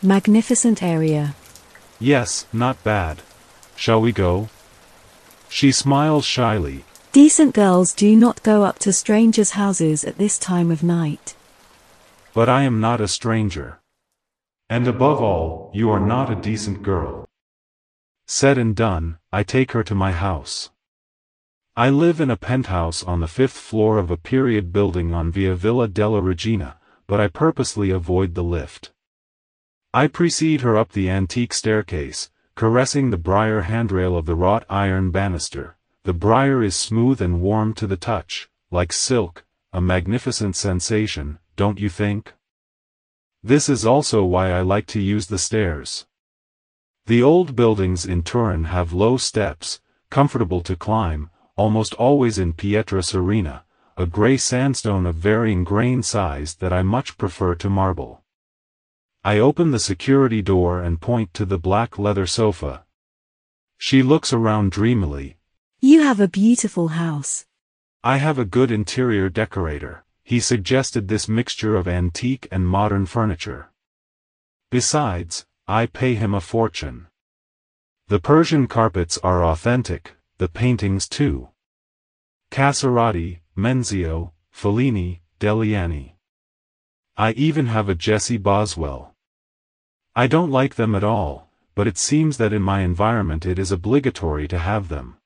Magnificent 0.00 0.80
area. 0.80 1.34
Yes, 1.98 2.46
not 2.52 2.82
bad. 2.84 3.22
Shall 3.74 4.00
we 4.00 4.12
go? 4.12 4.48
She 5.48 5.72
smiles 5.72 6.24
shyly. 6.24 6.84
Decent 7.10 7.54
girls 7.54 7.92
do 7.92 8.14
not 8.14 8.44
go 8.44 8.62
up 8.62 8.78
to 8.80 8.92
strangers' 8.92 9.52
houses 9.52 10.04
at 10.04 10.18
this 10.18 10.38
time 10.38 10.70
of 10.70 10.84
night. 10.84 11.34
But 12.32 12.48
I 12.48 12.62
am 12.62 12.80
not 12.80 13.00
a 13.00 13.08
stranger. 13.08 13.80
And 14.70 14.86
above 14.86 15.20
all, 15.20 15.72
you 15.74 15.90
are 15.90 15.98
not 15.98 16.30
a 16.30 16.36
decent 16.36 16.84
girl. 16.84 17.26
Said 18.28 18.56
and 18.56 18.76
done, 18.76 19.18
I 19.32 19.42
take 19.42 19.72
her 19.72 19.82
to 19.82 19.94
my 19.96 20.12
house. 20.12 20.70
I 21.76 21.90
live 21.90 22.20
in 22.20 22.30
a 22.30 22.36
penthouse 22.36 23.02
on 23.02 23.18
the 23.18 23.26
fifth 23.26 23.56
floor 23.56 23.98
of 23.98 24.12
a 24.12 24.16
period 24.16 24.72
building 24.72 25.12
on 25.12 25.32
Via 25.32 25.56
Villa 25.56 25.88
della 25.88 26.20
Regina, 26.20 26.76
but 27.08 27.18
I 27.20 27.26
purposely 27.26 27.90
avoid 27.90 28.34
the 28.34 28.44
lift. 28.44 28.92
I 29.92 30.06
precede 30.06 30.60
her 30.60 30.76
up 30.76 30.92
the 30.92 31.08
antique 31.08 31.54
staircase, 31.54 32.30
caressing 32.54 33.08
the 33.08 33.16
briar 33.16 33.62
handrail 33.62 34.16
of 34.16 34.26
the 34.26 34.36
wrought 34.36 34.66
iron 34.68 35.10
banister. 35.10 35.78
The 36.04 36.12
briar 36.12 36.62
is 36.62 36.76
smooth 36.76 37.20
and 37.22 37.40
warm 37.40 37.72
to 37.74 37.86
the 37.86 37.96
touch, 37.96 38.50
like 38.70 38.92
silk, 38.92 39.44
a 39.72 39.80
magnificent 39.80 40.54
sensation, 40.54 41.38
don't 41.56 41.80
you 41.80 41.88
think? 41.88 42.34
This 43.42 43.68
is 43.68 43.86
also 43.86 44.24
why 44.24 44.52
I 44.52 44.60
like 44.60 44.86
to 44.88 45.00
use 45.00 45.28
the 45.28 45.38
stairs. 45.38 46.06
The 47.06 47.22
old 47.22 47.56
buildings 47.56 48.04
in 48.04 48.22
Turin 48.22 48.64
have 48.64 48.92
low 48.92 49.16
steps, 49.16 49.80
comfortable 50.10 50.60
to 50.62 50.76
climb, 50.76 51.30
almost 51.56 51.94
always 51.94 52.38
in 52.38 52.52
pietra 52.52 53.02
serena, 53.02 53.64
a 53.98 54.06
gray 54.06 54.36
sandstone 54.36 55.06
of 55.06 55.16
varying 55.16 55.64
grain 55.64 56.04
size 56.04 56.54
that 56.60 56.72
I 56.72 56.82
much 56.82 57.18
prefer 57.18 57.56
to 57.56 57.68
marble. 57.68 58.22
I 59.24 59.40
open 59.40 59.72
the 59.72 59.80
security 59.80 60.40
door 60.40 60.80
and 60.80 61.00
point 61.00 61.34
to 61.34 61.44
the 61.44 61.58
black 61.58 61.98
leather 61.98 62.24
sofa. 62.24 62.84
She 63.76 64.04
looks 64.04 64.32
around 64.32 64.70
dreamily. 64.70 65.38
You 65.80 66.02
have 66.02 66.20
a 66.20 66.28
beautiful 66.28 66.88
house. 66.88 67.44
I 68.04 68.18
have 68.18 68.38
a 68.38 68.44
good 68.44 68.70
interior 68.70 69.28
decorator. 69.28 70.04
He 70.22 70.38
suggested 70.38 71.08
this 71.08 71.28
mixture 71.28 71.74
of 71.74 71.88
antique 71.88 72.46
and 72.52 72.68
modern 72.68 73.04
furniture. 73.04 73.72
Besides, 74.70 75.44
I 75.66 75.86
pay 75.86 76.14
him 76.14 76.34
a 76.34 76.40
fortune. 76.40 77.08
The 78.06 78.20
Persian 78.20 78.68
carpets 78.68 79.18
are 79.24 79.44
authentic, 79.44 80.14
the 80.36 80.48
paintings 80.48 81.08
too. 81.08 81.48
Casorati, 82.52 83.40
Menzio, 83.58 84.30
Fellini, 84.54 85.18
Deliani. 85.40 86.12
I 87.16 87.32
even 87.32 87.66
have 87.66 87.88
a 87.88 87.94
Jessie 87.96 88.38
Boswell. 88.38 89.16
I 90.14 90.28
don't 90.28 90.52
like 90.52 90.76
them 90.76 90.94
at 90.94 91.02
all, 91.02 91.50
but 91.74 91.88
it 91.88 91.98
seems 91.98 92.36
that 92.36 92.52
in 92.52 92.62
my 92.62 92.82
environment 92.82 93.44
it 93.44 93.58
is 93.58 93.72
obligatory 93.72 94.46
to 94.46 94.60
have 94.60 94.86
them. 94.86 95.16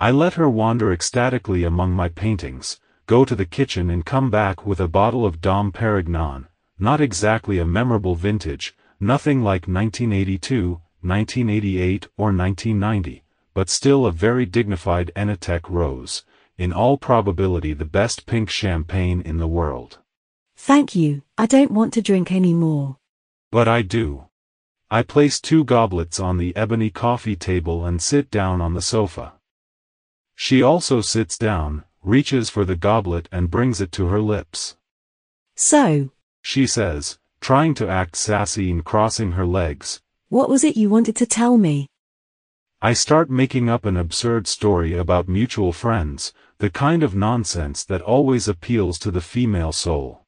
I 0.00 0.10
let 0.10 0.34
her 0.34 0.48
wander 0.48 0.92
ecstatically 0.92 1.62
among 1.62 1.92
my 1.92 2.08
paintings, 2.08 2.80
go 3.06 3.24
to 3.24 3.36
the 3.36 3.46
kitchen 3.46 3.88
and 3.88 4.04
come 4.04 4.30
back 4.30 4.66
with 4.66 4.80
a 4.80 4.88
bottle 4.88 5.24
of 5.24 5.40
Dom 5.40 5.70
Perignon, 5.70 6.48
not 6.76 7.00
exactly 7.00 7.60
a 7.60 7.64
memorable 7.64 8.16
vintage, 8.16 8.74
nothing 8.98 9.44
like 9.44 9.68
1982, 9.68 10.80
1988 11.02 12.08
or 12.16 12.32
1990, 12.32 13.22
but 13.54 13.70
still 13.70 14.06
a 14.06 14.10
very 14.10 14.44
dignified 14.44 15.12
Oenothèque 15.14 15.70
rose, 15.70 16.24
in 16.58 16.72
all 16.72 16.98
probability 16.98 17.72
the 17.72 17.84
best 17.84 18.26
pink 18.26 18.50
champagne 18.50 19.20
in 19.22 19.38
the 19.38 19.46
world. 19.48 19.98
Thank 20.56 20.94
you, 20.96 21.22
I 21.38 21.46
don't 21.46 21.70
want 21.70 21.94
to 21.94 22.02
drink 22.02 22.32
any 22.32 22.52
more. 22.52 22.96
But 23.50 23.68
I 23.68 23.82
do. 23.82 24.24
I 24.90 25.02
place 25.02 25.40
two 25.40 25.64
goblets 25.64 26.18
on 26.18 26.36
the 26.38 26.54
ebony 26.56 26.90
coffee 26.90 27.36
table 27.36 27.86
and 27.86 28.02
sit 28.02 28.30
down 28.30 28.60
on 28.60 28.74
the 28.74 28.82
sofa. 28.82 29.34
She 30.34 30.62
also 30.62 31.00
sits 31.00 31.38
down, 31.38 31.84
reaches 32.02 32.50
for 32.50 32.64
the 32.64 32.76
goblet 32.76 33.28
and 33.30 33.50
brings 33.50 33.80
it 33.80 33.92
to 33.92 34.06
her 34.06 34.20
lips. 34.20 34.76
So, 35.56 36.10
She 36.42 36.66
says, 36.66 37.18
trying 37.40 37.74
to 37.74 37.88
act 37.88 38.16
sassy 38.16 38.70
and 38.70 38.84
crossing 38.84 39.32
her 39.32 39.46
legs. 39.46 40.00
what 40.28 40.48
was 40.48 40.64
it 40.64 40.76
you 40.76 40.90
wanted 40.90 41.16
to 41.16 41.26
tell 41.26 41.56
me? 41.58 41.88
I 42.80 42.92
start 42.92 43.28
making 43.28 43.68
up 43.68 43.84
an 43.84 43.96
absurd 43.96 44.46
story 44.46 44.94
about 44.96 45.28
mutual 45.28 45.72
friends, 45.72 46.32
the 46.58 46.70
kind 46.70 47.04
of 47.04 47.14
nonsense 47.14 47.84
that 47.84 48.02
always 48.02 48.48
appeals 48.48 48.98
to 48.98 49.12
the 49.12 49.20
female 49.20 49.70
soul. 49.70 50.24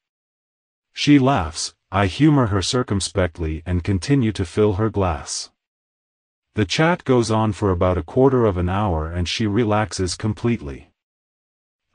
She 0.92 1.18
laughs, 1.18 1.74
I 1.90 2.06
humor 2.06 2.46
her 2.46 2.62
circumspectly 2.62 3.64
and 3.66 3.82
continue 3.82 4.30
to 4.32 4.44
fill 4.44 4.74
her 4.74 4.90
glass. 4.90 5.50
The 6.54 6.64
chat 6.64 7.02
goes 7.04 7.32
on 7.32 7.52
for 7.52 7.70
about 7.70 7.98
a 7.98 8.04
quarter 8.04 8.46
of 8.46 8.56
an 8.56 8.68
hour 8.68 9.10
and 9.10 9.28
she 9.28 9.48
relaxes 9.48 10.14
completely. 10.14 10.92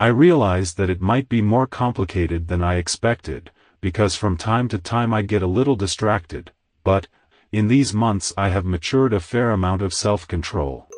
I 0.02 0.08
realize 0.08 0.74
that 0.74 0.90
it 0.90 1.00
might 1.00 1.30
be 1.30 1.42
more 1.42 1.68
complicated 1.68 2.50
than 2.50 2.62
I 2.62 2.76
expected, 2.76 3.52
because 3.80 4.18
from 4.18 4.36
time 4.36 4.68
to 4.68 4.78
time 4.78 5.14
I 5.14 5.22
get 5.22 5.44
a 5.44 5.48
little 5.48 5.78
distracted, 5.78 6.52
but, 6.84 7.08
in 7.54 7.70
these 7.70 7.94
months 7.94 8.34
I 8.36 8.50
have 8.50 8.66
matured 8.66 9.14
a 9.14 9.22
fair 9.22 9.52
amount 9.52 9.82
of 9.82 9.94
self-control. 9.94 10.90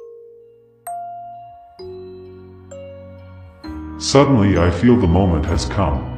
Suddenly 4.00 4.60
I 4.60 4.70
feel 4.70 4.96
the 4.96 5.08
moment 5.08 5.44
has 5.48 5.66
come. 5.66 6.14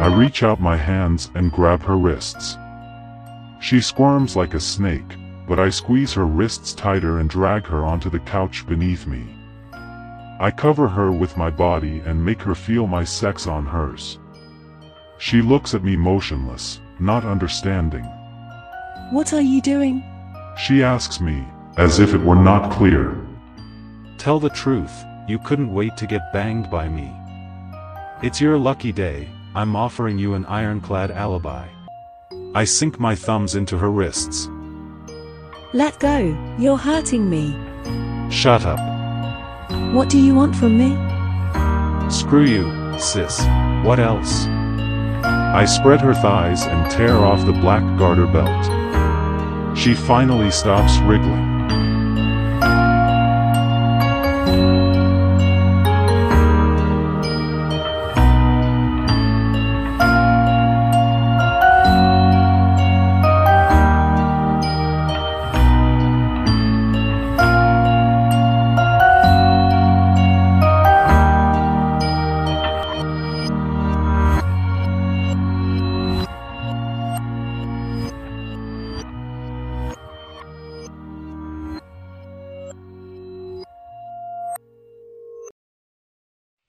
I 0.00 0.06
reach 0.06 0.42
out 0.42 0.58
my 0.58 0.76
hands 0.76 1.30
and 1.34 1.52
grab 1.52 1.82
her 1.82 1.98
wrists. 1.98 2.56
She 3.60 3.82
squirms 3.82 4.36
like 4.36 4.54
a 4.54 4.60
snake, 4.60 5.16
but 5.46 5.60
I 5.60 5.68
squeeze 5.68 6.14
her 6.14 6.24
wrists 6.24 6.72
tighter 6.72 7.18
and 7.18 7.28
drag 7.28 7.66
her 7.66 7.84
onto 7.84 8.08
the 8.08 8.20
couch 8.20 8.66
beneath 8.66 9.06
me. 9.06 9.26
I 10.40 10.50
cover 10.56 10.88
her 10.88 11.12
with 11.12 11.36
my 11.36 11.50
body 11.50 12.00
and 12.06 12.24
make 12.24 12.40
her 12.40 12.54
feel 12.54 12.86
my 12.86 13.04
sex 13.04 13.46
on 13.46 13.66
hers. 13.66 14.18
She 15.18 15.42
looks 15.42 15.74
at 15.74 15.84
me 15.84 15.94
motionless, 15.94 16.80
not 16.98 17.26
understanding. 17.26 18.04
What 19.10 19.34
are 19.34 19.42
you 19.42 19.60
doing? 19.60 20.09
She 20.56 20.82
asks 20.82 21.20
me, 21.20 21.46
as 21.76 21.98
if 21.98 22.14
it 22.14 22.20
were 22.20 22.36
not 22.36 22.72
clear. 22.72 23.16
Tell 24.18 24.38
the 24.38 24.50
truth, 24.50 24.92
you 25.26 25.38
couldn't 25.38 25.72
wait 25.72 25.96
to 25.96 26.06
get 26.06 26.32
banged 26.32 26.70
by 26.70 26.88
me. 26.88 27.10
It's 28.22 28.40
your 28.40 28.58
lucky 28.58 28.92
day, 28.92 29.28
I'm 29.54 29.74
offering 29.74 30.18
you 30.18 30.34
an 30.34 30.44
ironclad 30.46 31.10
alibi. 31.10 31.66
I 32.54 32.64
sink 32.64 33.00
my 33.00 33.14
thumbs 33.14 33.54
into 33.54 33.78
her 33.78 33.90
wrists. 33.90 34.48
Let 35.72 35.98
go, 36.00 36.36
you're 36.58 36.76
hurting 36.76 37.30
me. 37.30 37.56
Shut 38.30 38.66
up. 38.66 38.80
What 39.94 40.08
do 40.08 40.18
you 40.18 40.34
want 40.34 40.54
from 40.56 40.76
me? 40.76 40.90
Screw 42.10 42.44
you, 42.44 42.98
sis. 42.98 43.40
What 43.84 43.98
else? 43.98 44.46
I 45.24 45.64
spread 45.64 46.00
her 46.00 46.14
thighs 46.14 46.62
and 46.64 46.90
tear 46.90 47.16
off 47.18 47.46
the 47.46 47.52
black 47.52 47.82
garter 47.98 48.26
belt. 48.26 48.66
She 49.80 49.94
finally 49.94 50.50
stops 50.50 50.98
wriggling. 50.98 51.59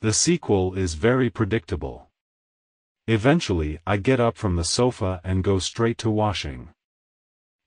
The 0.01 0.13
sequel 0.13 0.74
is 0.74 0.96
very 0.96 1.29
predictable. 1.29 2.10
Eventually 3.05 3.77
I 3.86 3.98
get 3.98 4.20
up 4.20 4.36
from 4.36 4.55
the 4.55 4.63
sofa 4.63 5.22
and 5.24 5.43
go 5.43 5.60
straight 5.60 6.00
to 6.00 6.10
washing. 6.10 6.70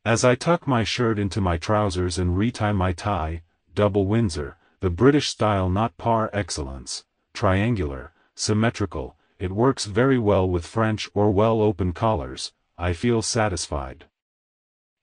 As 0.05 0.25
I 0.25 0.35
tuck 0.35 0.67
my 0.67 0.83
shirt 0.83 1.17
into 1.17 1.41
my 1.41 1.59
trousers 1.59 2.19
and 2.19 2.37
retie 2.37 2.73
my 2.73 2.93
tie, 2.93 3.43
double 3.77 4.07
Windsor, 4.07 4.57
the 4.81 4.91
British 4.91 5.29
style 5.29 5.69
not 5.69 5.97
par 5.97 6.29
excellence, 6.33 7.05
triangular, 7.35 8.13
symmetrical, 8.35 9.17
it 9.39 9.53
works 9.53 9.85
very 9.85 10.19
well 10.19 10.49
with 10.49 10.67
French 10.67 11.09
or 11.15 11.31
well-open 11.31 11.93
collars, 11.93 12.53
I 12.77 12.95
feel 12.95 13.23
satisfied. 13.23 14.07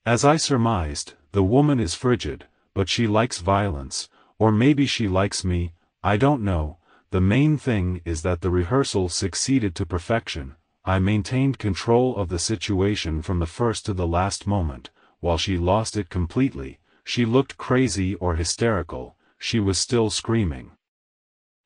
As 0.05 0.25
I 0.25 0.35
surmised, 0.35 1.13
the 1.31 1.43
woman 1.43 1.79
is 1.79 1.95
frigid, 1.95 2.47
but 2.73 2.89
she 2.89 3.07
likes 3.07 3.38
violence, 3.38 4.09
or 4.38 4.51
maybe 4.51 4.85
she 4.85 5.07
likes 5.07 5.45
me, 5.45 5.71
I 6.03 6.17
don't 6.17 6.43
know, 6.43 6.77
the 7.12 7.22
main 7.22 7.58
thing 7.58 8.01
is 8.06 8.22
that 8.22 8.39
the 8.39 8.50
rehearsal 8.50 9.10
succeeded 9.10 9.75
to 9.75 9.86
perfection, 9.86 10.56
I 10.86 11.00
maintained 11.00 11.60
control 11.60 12.15
of 12.15 12.30
the 12.30 12.39
situation 12.39 13.22
from 13.22 13.39
the 13.39 13.46
first 13.46 13.86
to 13.86 13.94
the 13.94 14.08
last 14.08 14.48
moment, 14.48 14.89
while 15.20 15.38
she 15.38 15.58
lost 15.58 15.98
it 15.98 16.10
completely, 16.10 16.80
she 17.03 17.25
looked 17.25 17.58
crazy 17.58 18.15
or 18.15 18.36
hysterical, 18.36 19.18
she 19.38 19.60
was 19.60 19.77
still 19.77 20.10
screaming. 20.10 20.72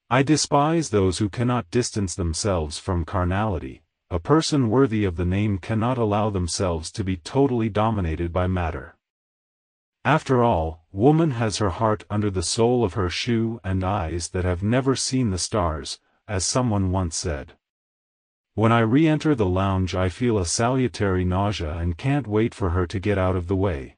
I 0.10 0.24
despise 0.24 0.90
those 0.90 1.20
who 1.20 1.30
cannot 1.30 1.70
distance 1.70 2.16
themselves 2.16 2.80
from 2.80 3.06
carnality, 3.06 3.84
a 4.10 4.20
person 4.20 4.70
worthy 4.70 5.06
of 5.06 5.16
the 5.16 5.25
name 5.25 5.60
cannot 5.60 6.00
allow 6.00 6.32
themselves 6.32 6.92
to 6.94 7.04
be 7.04 7.18
totally 7.18 7.70
dominated 7.70 8.34
by 8.34 8.48
matter. 8.48 8.96
After 10.04 10.44
all, 10.44 10.85
woman 10.96 11.32
has 11.32 11.58
her 11.58 11.72
heart 11.72 12.06
under 12.10 12.32
the 12.32 12.42
sole 12.42 12.84
of 12.86 12.94
her 12.94 13.10
shoe 13.10 13.60
and 13.66 13.84
eyes 13.84 14.30
that 14.30 14.46
have 14.46 14.64
never 14.64 14.96
seen 14.96 15.30
the 15.30 15.38
stars, 15.38 16.00
as 16.25 16.46
someone 16.46 16.90
once 16.90 17.18
said. 17.18 17.54
When 18.54 18.72
I 18.72 18.80
re-enter 18.80 19.36
the 19.36 19.46
lounge 19.46 19.94
I 19.94 20.08
feel 20.08 20.38
a 20.38 20.46
salutary 20.46 21.25
nausea 21.25 21.74
and 21.74 21.98
can't 21.98 22.25
wait 22.25 22.56
for 22.56 22.70
her 22.70 22.88
to 22.88 23.00
get 23.00 23.18
out 23.18 23.36
of 23.36 23.48
the 23.48 23.56
way. 23.58 23.98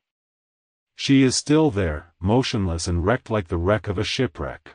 She 0.95 1.21
is 1.21 1.35
still 1.35 1.69
there, 1.69 2.13
motionless 2.19 2.87
and 2.87 3.05
wrecked 3.05 3.29
like 3.29 3.49
the 3.49 3.57
wreck 3.59 3.87
of 3.87 3.99
a 3.99 4.03
shipwreck. 4.03 4.73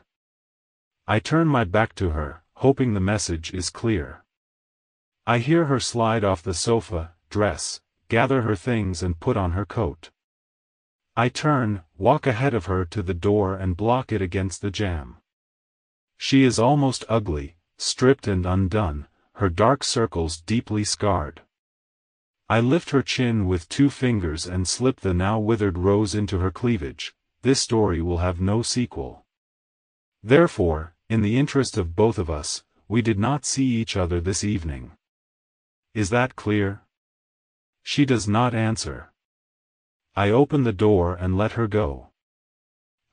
I 1.09 1.19
turn 1.19 1.49
my 1.49 1.65
back 1.65 1.97
to 1.97 2.11
her, 2.11 2.45
hoping 2.55 2.95
the 2.95 3.01
message 3.01 3.53
is 3.53 3.69
clear. 3.69 4.23
I 5.27 5.39
hear 5.39 5.65
her 5.65 5.81
slide 5.81 6.23
off 6.23 6.45
the 6.45 6.55
sofa, 6.55 7.15
dress, 7.29 7.81
gather 8.09 8.43
her 8.43 8.55
things 8.55 9.03
and 9.03 9.19
put 9.19 9.37
on 9.37 9.51
her 9.53 9.65
coat. 9.65 10.11
I 11.15 11.29
turn, 11.29 11.83
walk 11.99 12.27
ahead 12.27 12.55
of 12.55 12.67
her 12.67 12.85
to 12.87 13.03
the 13.03 13.15
door 13.15 13.55
and 13.55 13.77
block 13.77 14.13
it 14.13 14.23
against 14.23 14.63
the 14.63 14.71
jamb. 14.71 15.19
She 16.17 16.43
is 16.43 16.59
almost 16.59 17.05
ugly, 17.09 17.57
stripped 17.77 18.27
and 18.27 18.47
undone, 18.47 19.09
her 19.35 19.51
dark 19.51 19.85
circles 19.85 20.41
deeply 20.41 20.85
scarred. 20.85 21.43
I 22.49 22.61
lift 22.61 22.91
her 22.91 23.03
chin 23.03 23.47
with 23.47 23.69
two 23.69 23.91
fingers 23.91 24.47
and 24.47 24.67
slip 24.67 25.01
the 25.01 25.13
now 25.13 25.39
withered 25.39 25.77
rose 25.77 26.15
into 26.15 26.39
her 26.39 26.51
cleavage, 26.51 27.15
this 27.43 27.61
story 27.61 28.01
will 28.01 28.19
have 28.19 28.41
no 28.41 28.63
sequel. 28.63 29.25
Therefore, 30.23 30.95
in 31.11 31.21
the 31.21 31.39
interest 31.39 31.77
of 31.77 31.95
both 31.95 32.19
of 32.19 32.31
us, 32.31 32.65
we 32.89 33.03
did 33.03 33.19
not 33.19 33.45
see 33.45 33.65
each 33.65 33.97
other 33.97 34.21
this 34.21 34.45
evening. 34.45 34.93
Is 35.95 36.11
that 36.11 36.37
clear? 36.37 36.83
She 37.83 38.07
does 38.07 38.27
not 38.27 38.55
answer. 38.55 39.12
I 40.15 40.29
open 40.29 40.65
the 40.65 40.75
door 40.75 41.15
and 41.15 41.39
let 41.39 41.53
her 41.53 41.67
go. 41.67 42.09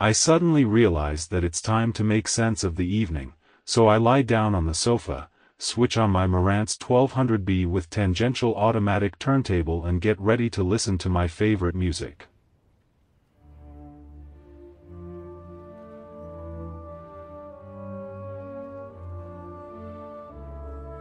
I 0.01 0.12
suddenly 0.12 0.65
realize 0.65 1.27
that 1.27 1.45
it's 1.45 1.62
time 1.62 1.93
to 1.93 2.03
make 2.03 2.27
sense 2.27 2.62
of 2.62 2.75
the 2.75 2.88
evening, 2.88 3.33
so 3.63 3.88
I 3.88 3.95
lie 3.95 4.21
down 4.21 4.53
on 4.53 4.65
the 4.65 4.73
sofa, 4.73 5.29
switch 5.57 5.95
on 5.95 6.09
my 6.09 6.27
Marantz 6.27 6.77
1200B 6.77 7.65
with 7.65 7.89
tangential 7.89 8.53
automatic 8.53 9.17
turntable 9.17 9.85
and 9.85 10.01
get 10.01 10.19
ready 10.19 10.49
to 10.49 10.62
listen 10.62 10.97
to 10.97 11.09
my 11.09 11.27
favorite 11.29 11.75
music. 11.75 12.27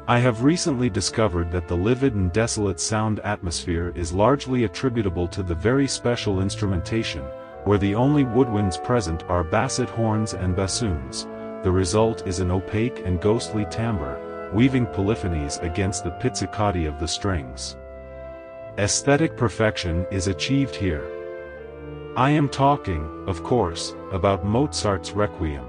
I 0.08 0.20
have 0.20 0.42
recently 0.42 0.88
discovered 0.88 1.52
that 1.52 1.68
the 1.68 1.76
livid 1.76 2.14
and 2.14 2.32
desolate 2.32 2.80
sound 2.80 3.20
atmosphere 3.24 3.92
is 3.94 4.10
largely 4.10 4.64
attributable 4.64 5.28
to 5.28 5.42
the 5.42 5.54
very 5.54 5.86
special 5.86 6.40
instrumentation, 6.40 7.22
where 7.64 7.76
the 7.76 7.94
only 7.94 8.24
woodwinds 8.24 8.82
present 8.82 9.22
are 9.24 9.44
basset 9.44 9.90
horns 9.90 10.32
and 10.32 10.56
bassoons. 10.56 11.26
The 11.62 11.70
result 11.70 12.26
is 12.26 12.40
an 12.40 12.50
opaque 12.50 13.02
and 13.04 13.20
ghostly 13.20 13.66
timbre, 13.70 14.50
weaving 14.54 14.86
polyphonies 14.86 15.58
against 15.58 16.04
the 16.04 16.12
pizzicati 16.12 16.88
of 16.88 16.98
the 16.98 17.06
strings. 17.06 17.76
Aesthetic 18.78 19.36
perfection 19.36 20.06
is 20.10 20.26
achieved 20.26 20.74
here. 20.74 21.06
I 22.16 22.30
am 22.30 22.48
talking, 22.48 23.06
of 23.26 23.42
course, 23.44 23.94
about 24.10 24.42
Mozart's 24.42 25.12
Requiem. 25.12 25.67